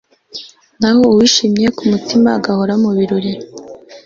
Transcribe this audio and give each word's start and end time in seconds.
naho 0.81 1.01
uwishimye 1.11 1.67
ku 1.77 1.83
mutima 1.91 2.27
agahora 2.37 2.73
mu 2.83 2.89
birori 2.97 3.31